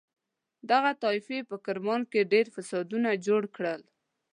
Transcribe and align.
دغه 0.69 0.91
طایفې 1.03 1.39
په 1.49 1.55
کرمان 1.65 2.01
کې 2.11 2.29
ډېر 2.33 2.45
فسادونه 2.55 3.09
جوړ 3.25 3.41
کړل. 3.55 3.81